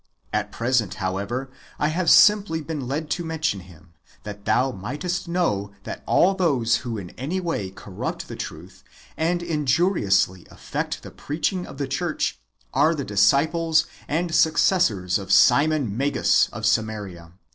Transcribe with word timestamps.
At 0.33 0.51
present, 0.51 0.95
however, 0.95 1.51
I 1.77 1.89
have 1.89 2.09
simply 2.09 2.59
been 2.61 2.87
led 2.87 3.11
to 3.11 3.23
mention 3.23 3.59
him, 3.59 3.93
that 4.23 4.45
thou 4.45 4.71
mightest 4.71 5.27
know 5.27 5.73
that 5.83 6.01
all 6.07 6.33
those 6.33 6.79
w^ho 6.79 6.99
in 6.99 7.11
any 7.19 7.39
way 7.39 7.69
corrupt 7.69 8.27
the 8.27 8.35
truth, 8.35 8.83
and 9.15 9.41
injuri 9.41 10.07
ously 10.07 10.47
affect 10.49 11.03
the 11.03 11.11
preaching 11.11 11.67
of 11.67 11.77
the 11.77 11.87
church, 11.87 12.39
are 12.73 12.95
the 12.95 13.05
disciples 13.05 13.85
and 14.07 14.33
successors 14.33 15.19
of 15.19 15.31
Simon 15.31 15.95
Magus 15.95 16.49
of 16.51 16.65
Samaria. 16.65 17.33